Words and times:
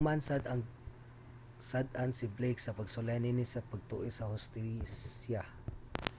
nahukman 0.01 0.21
sad 0.29 0.41
nga 0.45 0.57
sad-an 1.71 2.09
si 2.17 2.25
blake 2.35 2.57
sa 2.61 2.73
pagsulay 2.77 3.17
niini 3.21 3.45
sa 3.53 3.61
pag-tuis 3.71 4.17
sa 4.17 4.25
hustisya 4.33 5.41